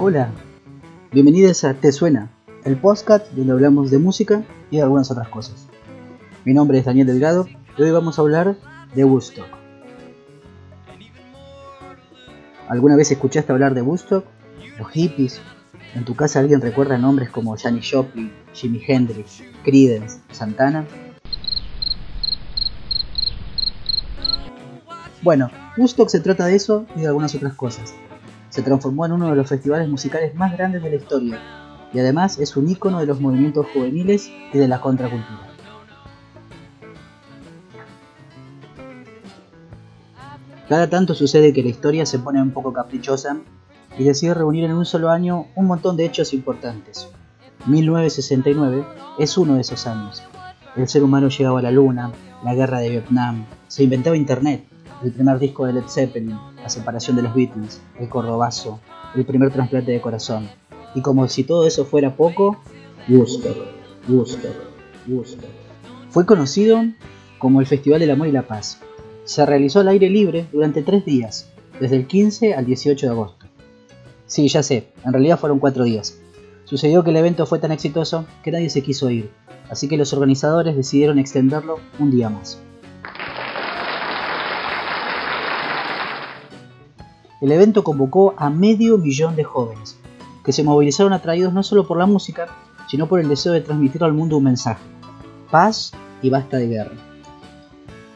Hola, 0.00 0.30
bienvenidos 1.10 1.64
a 1.64 1.74
Te 1.74 1.90
Suena, 1.90 2.30
el 2.62 2.76
podcast 2.76 3.32
donde 3.32 3.52
hablamos 3.52 3.90
de 3.90 3.98
música 3.98 4.44
y 4.70 4.76
de 4.76 4.84
algunas 4.84 5.10
otras 5.10 5.26
cosas. 5.26 5.66
Mi 6.44 6.54
nombre 6.54 6.78
es 6.78 6.84
Daniel 6.84 7.08
Delgado 7.08 7.48
y 7.76 7.82
hoy 7.82 7.90
vamos 7.90 8.16
a 8.16 8.22
hablar 8.22 8.56
de 8.94 9.04
Woodstock. 9.04 9.48
¿Alguna 12.68 12.94
vez 12.94 13.10
escuchaste 13.10 13.50
hablar 13.50 13.74
de 13.74 13.82
Woodstock? 13.82 14.24
Los 14.78 14.88
hippies. 14.92 15.40
¿En 15.96 16.04
tu 16.04 16.14
casa 16.14 16.38
alguien 16.38 16.60
recuerda 16.60 16.96
nombres 16.96 17.30
como 17.30 17.56
Janis 17.56 17.90
Joplin, 17.90 18.30
Jimi 18.52 18.80
Hendrix, 18.86 19.42
Creedence, 19.64 20.20
Santana? 20.30 20.86
Bueno, 25.22 25.50
Woodstock 25.76 26.08
se 26.08 26.20
trata 26.20 26.46
de 26.46 26.54
eso 26.54 26.86
y 26.94 27.00
de 27.00 27.08
algunas 27.08 27.34
otras 27.34 27.54
cosas. 27.54 27.92
Se 28.58 28.64
transformó 28.64 29.06
en 29.06 29.12
uno 29.12 29.30
de 29.30 29.36
los 29.36 29.48
festivales 29.48 29.88
musicales 29.88 30.34
más 30.34 30.52
grandes 30.52 30.82
de 30.82 30.90
la 30.90 30.96
historia 30.96 31.38
y 31.94 32.00
además 32.00 32.40
es 32.40 32.56
un 32.56 32.68
ícono 32.68 32.98
de 32.98 33.06
los 33.06 33.20
movimientos 33.20 33.68
juveniles 33.72 34.32
y 34.52 34.58
de 34.58 34.66
la 34.66 34.80
contracultura. 34.80 35.46
Cada 40.68 40.90
tanto 40.90 41.14
sucede 41.14 41.52
que 41.52 41.62
la 41.62 41.68
historia 41.68 42.04
se 42.04 42.18
pone 42.18 42.42
un 42.42 42.50
poco 42.50 42.72
caprichosa 42.72 43.36
y 43.96 44.02
decide 44.02 44.34
reunir 44.34 44.64
en 44.64 44.72
un 44.72 44.84
solo 44.84 45.10
año 45.10 45.46
un 45.54 45.66
montón 45.66 45.96
de 45.96 46.06
hechos 46.06 46.34
importantes. 46.34 47.08
1969 47.66 48.84
es 49.20 49.38
uno 49.38 49.54
de 49.54 49.60
esos 49.60 49.86
años. 49.86 50.24
El 50.74 50.88
ser 50.88 51.04
humano 51.04 51.28
llegaba 51.28 51.60
a 51.60 51.62
la 51.62 51.70
luna, 51.70 52.10
la 52.42 52.56
guerra 52.56 52.80
de 52.80 52.90
Vietnam, 52.90 53.46
se 53.68 53.84
inventaba 53.84 54.16
Internet, 54.16 54.67
el 55.02 55.12
primer 55.12 55.38
disco 55.38 55.66
de 55.66 55.74
Led 55.74 55.88
Zeppelin, 55.88 56.38
la 56.56 56.68
separación 56.68 57.16
de 57.16 57.22
los 57.22 57.34
Beatles, 57.34 57.80
el 57.98 58.08
cordobazo, 58.08 58.80
el 59.14 59.24
primer 59.24 59.52
trasplante 59.52 59.92
de 59.92 60.00
corazón. 60.00 60.48
Y 60.94 61.02
como 61.02 61.28
si 61.28 61.44
todo 61.44 61.66
eso 61.66 61.84
fuera 61.84 62.16
poco, 62.16 62.58
Woodstock, 63.08 63.56
Woodstock, 64.08 64.56
Woodstock. 65.06 65.50
Fue 66.10 66.26
conocido 66.26 66.82
como 67.38 67.60
el 67.60 67.66
Festival 67.66 68.00
del 68.00 68.10
Amor 68.10 68.28
y 68.28 68.32
la 68.32 68.46
Paz. 68.46 68.80
Se 69.24 69.44
realizó 69.46 69.80
al 69.80 69.88
aire 69.88 70.08
libre 70.10 70.46
durante 70.52 70.82
tres 70.82 71.04
días, 71.04 71.50
desde 71.80 71.96
el 71.96 72.06
15 72.06 72.54
al 72.54 72.66
18 72.66 73.06
de 73.06 73.12
agosto. 73.12 73.46
Sí, 74.26 74.48
ya 74.48 74.62
sé, 74.62 74.88
en 75.04 75.12
realidad 75.12 75.38
fueron 75.38 75.58
cuatro 75.58 75.84
días. 75.84 76.18
Sucedió 76.64 77.02
que 77.04 77.10
el 77.10 77.16
evento 77.16 77.46
fue 77.46 77.58
tan 77.58 77.72
exitoso 77.72 78.26
que 78.42 78.50
nadie 78.50 78.68
se 78.68 78.82
quiso 78.82 79.08
ir, 79.08 79.30
así 79.70 79.88
que 79.88 79.96
los 79.96 80.12
organizadores 80.12 80.76
decidieron 80.76 81.18
extenderlo 81.18 81.78
un 81.98 82.10
día 82.10 82.28
más. 82.28 82.60
El 87.40 87.52
evento 87.52 87.84
convocó 87.84 88.34
a 88.36 88.50
medio 88.50 88.98
millón 88.98 89.36
de 89.36 89.44
jóvenes, 89.44 89.96
que 90.44 90.52
se 90.52 90.64
movilizaron 90.64 91.12
atraídos 91.12 91.52
no 91.52 91.62
solo 91.62 91.86
por 91.86 91.96
la 91.96 92.06
música, 92.06 92.48
sino 92.88 93.06
por 93.06 93.20
el 93.20 93.28
deseo 93.28 93.52
de 93.52 93.60
transmitir 93.60 94.02
al 94.02 94.12
mundo 94.12 94.38
un 94.38 94.44
mensaje, 94.44 94.82
paz 95.50 95.92
y 96.20 96.30
basta 96.30 96.56
de 96.56 96.66
guerra. 96.66 96.92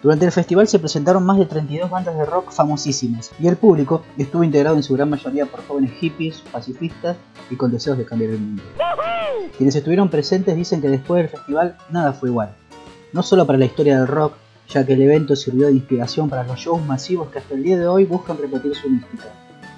Durante 0.03 0.25
el 0.25 0.33
festival 0.33 0.67
se 0.67 0.81
presentaron 0.81 1.25
más 1.25 1.39
de 1.39 1.47
32 1.47 1.89
bandas 1.89 2.17
de 2.17 2.25
rock 2.25 2.51
famosísimas 2.51 3.31
y 3.39 3.47
el 3.47 3.57
público 3.57 4.03
estuvo 4.19 4.43
integrado 4.43 4.75
en 4.75 4.83
su 4.83 4.95
gran 4.95 5.09
mayoría 5.09 5.47
por 5.47 5.65
jóvenes 5.65 5.93
hippies, 5.93 6.41
pacifistas 6.51 7.17
y 7.49 7.55
con 7.55 7.71
deseos 7.71 7.99
de 7.99 8.05
cambiar 8.05 8.33
el 8.33 8.41
mundo. 8.41 8.65
Quienes 9.57 9.77
estuvieron 9.77 10.09
presentes 10.09 10.57
dicen 10.57 10.81
que 10.81 10.89
después 10.89 11.23
del 11.23 11.31
festival 11.31 11.77
nada 11.91 12.13
fue 12.13 12.31
igual, 12.31 12.57
no 13.13 13.23
solo 13.23 13.47
para 13.47 13.59
la 13.59 13.67
historia 13.67 13.99
del 13.99 14.09
rock, 14.09 14.35
ya 14.73 14.87
que 14.87 14.95
el 14.95 15.03
evento 15.03 15.37
sirvió 15.37 15.67
de 15.67 15.75
inspiración 15.75 16.31
para 16.31 16.45
los 16.45 16.59
shows 16.59 16.85
masivos 16.85 17.29
que 17.29 17.39
hasta 17.39 17.55
el 17.55 17.63
día 17.63 17.79
de 17.79 17.87
hoy 17.87 18.07
buscan 18.07 18.39
repetir 18.39 18.75
su 18.75 18.89
mística, 18.89 19.29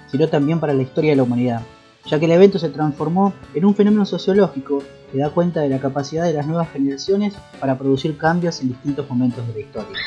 sino 0.07 0.29
también 0.29 0.61
para 0.61 0.73
la 0.73 0.83
historia 0.83 1.11
de 1.11 1.17
la 1.17 1.25
humanidad, 1.25 1.63
ya 2.07 2.19
que 2.19 2.27
el 2.27 2.33
evento 2.33 2.59
se 2.59 2.69
transformó 2.69 3.33
en 3.55 3.65
un 3.65 3.75
fenómeno 3.75 4.07
sociológico 4.07 4.83
que 5.11 5.19
da 5.19 5.31
cuenta 5.31 5.61
de 5.61 5.69
la 5.69 5.81
capacidad 5.81 6.25
de 6.25 6.33
las 6.33 6.47
nuevas 6.47 6.71
generaciones 6.71 7.35
para 7.59 7.77
producir 7.77 8.17
cambios 8.17 8.61
en 8.61 8.69
distintos 8.69 9.09
momentos 9.09 9.47
de 9.49 9.55
la 9.55 9.61
historia. 9.61 9.99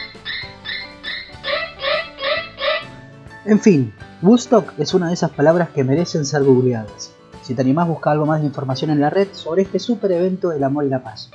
En 3.45 3.59
fin, 3.59 3.93
Woodstock 4.21 4.73
es 4.77 4.93
una 4.93 5.07
de 5.07 5.13
esas 5.13 5.31
palabras 5.31 5.69
que 5.69 5.83
merecen 5.83 6.25
ser 6.25 6.43
googleadas. 6.43 7.13
Si 7.43 7.55
te 7.55 7.61
animás, 7.61 7.87
busca 7.87 8.11
algo 8.11 8.25
más 8.25 8.41
de 8.41 8.47
información 8.47 8.91
en 8.91 8.99
la 8.99 9.09
red 9.09 9.29
sobre 9.31 9.61
este 9.61 9.79
super 9.79 10.11
evento 10.11 10.49
del 10.49 10.63
amor 10.63 10.85
y 10.85 10.89
la 10.89 11.03
paz. 11.03 11.29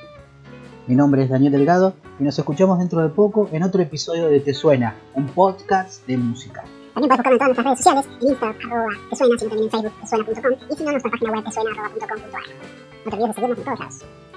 Mi 0.88 0.96
nombre 0.96 1.22
es 1.22 1.30
Daniel 1.30 1.52
Delgado 1.52 1.94
y 2.18 2.24
nos 2.24 2.36
escuchamos 2.36 2.78
dentro 2.80 3.00
de 3.02 3.08
poco 3.08 3.48
en 3.52 3.62
otro 3.62 3.80
episodio 3.80 4.26
de 4.28 4.40
Te 4.40 4.52
Suena, 4.52 4.96
un 5.14 5.26
podcast 5.26 6.04
de 6.08 6.16
música. 6.16 6.64
También 6.92 7.08
puedes 7.08 7.18
buscarlo 7.18 7.36
en 7.36 7.46
nuestras 7.46 7.66
redes 7.66 7.78
sociales, 7.78 8.06
en 8.20 8.28
Instagram, 8.28 8.72
arroba 8.72 8.92
te 9.08 9.16
suena, 9.16 9.38
sino 9.38 9.50
también 9.50 9.70
en 9.72 10.08
Facebook, 10.08 10.34
tesuena.com 10.34 10.68
y 10.70 10.74
si 10.74 10.84
no, 10.84 10.90
nuestra 10.90 11.10
página 11.10 11.32
web 11.32 11.44
tesuena.com.ar. 11.44 12.42
No 13.04 13.10
te 13.10 13.16
olvides 13.16 13.28
de 13.28 13.34
seguirnos 13.34 13.58
en 13.58 13.64
todos. 13.64 14.31